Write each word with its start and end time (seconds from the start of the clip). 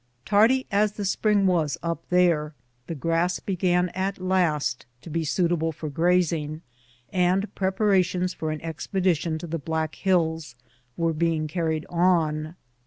Tardy 0.25 0.65
as 0.71 0.93
the 0.93 1.05
spring 1.05 1.45
was 1.45 1.77
up 1.83 2.01
there, 2.09 2.55
the 2.87 2.95
grass 2.95 3.39
began 3.39 3.89
at 3.89 4.17
last 4.17 4.87
to 5.01 5.11
be 5.11 5.23
suitable 5.23 5.71
for 5.71 5.89
grazing, 5.91 6.63
and 7.13 7.53
preparations 7.53 8.33
for 8.33 8.49
an 8.49 8.61
expedition 8.61 9.37
to 9.37 9.45
the 9.45 9.59
Black 9.59 9.93
Hills 9.93 10.55
were 10.97 11.13
being 11.13 11.47
carried 11.47 11.85
on. 11.87 12.55